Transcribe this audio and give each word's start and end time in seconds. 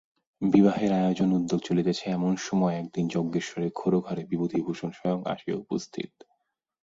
বিবাহের 0.41 0.91
আয়োজন 0.93 1.29
উদ্যোগ 1.33 1.59
চলিতেছে 1.63 2.03
এমন 2.09 2.33
সময় 2.47 2.75
একদিন 2.75 3.05
যজ্ঞেশ্বরের 3.07 3.71
খোড়ো 3.75 3.99
ঘরে 4.01 4.21
বিভূতিভূষণ 4.25 4.89
স্বয়ং 4.91 5.19
আসিয়া 5.25 5.55
উপস্থিত। 5.55 6.11